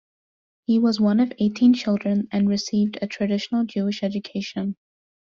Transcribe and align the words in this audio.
He 0.65 0.79
was 0.79 0.99
one 0.99 1.19
of 1.19 1.31
eighteen 1.37 1.75
children 1.75 2.27
and 2.31 2.49
received 2.49 2.97
a 3.03 3.07
traditional 3.07 3.65
Jewish 3.65 4.01
education. 4.01 4.75